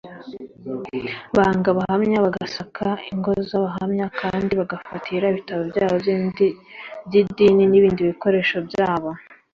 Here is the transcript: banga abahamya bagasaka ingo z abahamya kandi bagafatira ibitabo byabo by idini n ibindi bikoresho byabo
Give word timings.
banga 1.35 1.67
abahamya 1.73 2.17
bagasaka 2.25 2.85
ingo 3.11 3.31
z 3.47 3.49
abahamya 3.59 4.05
kandi 4.19 4.51
bagafatira 4.61 5.25
ibitabo 5.33 5.61
byabo 5.71 5.95
by 7.07 7.15
idini 7.21 7.63
n 7.67 7.73
ibindi 7.79 8.01
bikoresho 8.09 8.57
byabo 8.67 9.09